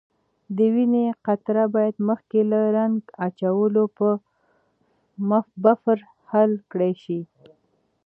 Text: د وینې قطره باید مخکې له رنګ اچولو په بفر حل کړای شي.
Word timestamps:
د 0.55 0.57
وینې 0.73 1.05
قطره 1.25 1.65
باید 1.75 1.95
مخکې 2.09 2.39
له 2.51 2.59
رنګ 2.77 2.99
اچولو 3.25 3.83
په 3.97 4.07
بفر 5.63 5.97
حل 6.29 6.51
کړای 6.71 6.93
شي. 7.03 7.21